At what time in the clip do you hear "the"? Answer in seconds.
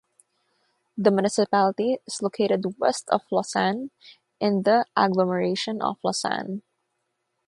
0.97-1.11, 4.63-4.87